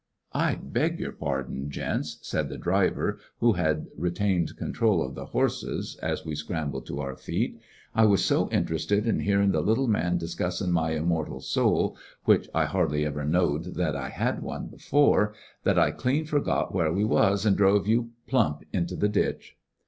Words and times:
*'I 0.33 0.55
beg 0.63 0.99
your 0.99 1.11
pardon, 1.11 1.69
gents," 1.69 2.17
said 2.23 2.49
the 2.49 2.57
driver, 2.57 3.19
who 3.39 3.53
had 3.53 3.85
retained 3.95 4.57
control 4.57 4.99
of 5.03 5.13
the 5.13 5.27
horses, 5.27 5.95
as 6.01 6.25
we 6.25 6.33
scrambled 6.33 6.87
to 6.87 6.99
our 6.99 7.15
feet 7.15 7.59
"I 7.93 8.05
was 8.05 8.25
so 8.25 8.49
interested 8.49 9.05
in 9.05 9.19
hearin' 9.19 9.51
the 9.51 9.61
little 9.61 9.87
man 9.87 10.17
discussin' 10.17 10.71
my 10.71 10.93
immortial 10.93 11.39
soul— 11.39 11.95
w'ich 12.25 12.49
I 12.51 12.65
hardly 12.65 13.05
ever 13.05 13.23
knowed 13.23 13.75
that 13.75 13.95
I 13.95 14.09
had 14.09 14.41
one 14.41 14.69
before— 14.69 15.35
that 15.65 15.77
I 15.77 15.91
clean 15.91 16.25
forgot 16.25 16.73
where 16.73 16.91
we 16.91 17.03
was, 17.03 17.45
an' 17.45 17.53
drove 17.53 17.85
you 17.85 18.09
plump 18.25 18.63
into 18.73 18.95
the 18.95 19.07
ditch 19.09 19.55